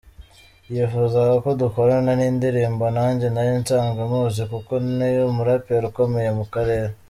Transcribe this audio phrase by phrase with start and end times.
[0.73, 6.91] Yifuzaga ko dukorana indirimbo, nanjye nari nsanzwe muzi kuko ni umuraperi ukomeye mu karere.